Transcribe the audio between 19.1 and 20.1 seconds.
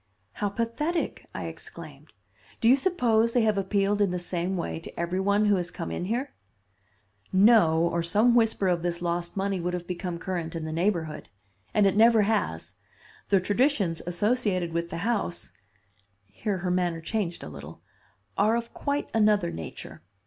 another nature.